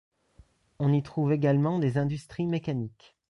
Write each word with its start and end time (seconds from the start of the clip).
On 0.79 0.93
y 0.93 1.03
trouve 1.03 1.31
également 1.31 1.77
des 1.77 1.99
industries 1.99 2.47
mécaniques. 2.47 3.15